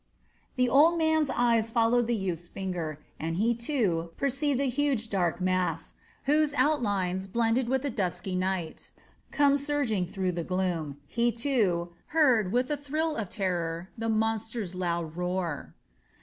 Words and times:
The 0.55 0.67
old 0.67 0.97
man's 0.97 1.29
eyes 1.29 1.69
followed 1.69 2.07
the 2.07 2.15
youth's 2.15 2.47
finger, 2.47 2.97
and 3.19 3.35
he, 3.35 3.53
too, 3.53 4.09
perceived 4.17 4.59
a 4.59 4.63
huge, 4.67 5.09
dark 5.09 5.39
mass, 5.39 5.93
whose 6.23 6.55
outlines 6.55 7.27
blended 7.27 7.69
with 7.69 7.83
the 7.83 7.91
dusky 7.91 8.35
night, 8.35 8.89
come 9.29 9.55
surging 9.55 10.07
through 10.07 10.31
the 10.31 10.43
gloom; 10.43 10.97
he, 11.05 11.31
too, 11.31 11.93
heard, 12.07 12.51
with 12.51 12.71
a 12.71 12.77
thrill 12.77 13.15
of 13.15 13.29
terror, 13.29 13.91
the 13.95 14.09
monster's 14.09 14.73
loud 14.73 15.15
roar. 15.17 15.75